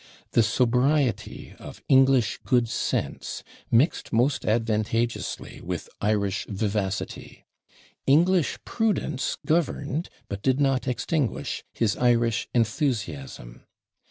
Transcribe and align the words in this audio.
The 0.31 0.41
sobriety 0.41 1.53
of 1.59 1.83
English 1.87 2.39
good 2.43 2.67
sense 2.67 3.43
mixed 3.69 4.11
most 4.11 4.43
advantageously 4.45 5.61
with 5.63 5.89
Irish 6.01 6.47
vivacity; 6.47 7.45
English 8.07 8.57
prudence 8.65 9.37
governed, 9.45 10.09
but 10.27 10.41
did 10.41 10.59
not 10.59 10.87
extinguish 10.87 11.63
his 11.71 11.97
Irish 11.97 12.47
enthusiasm. 12.51 13.61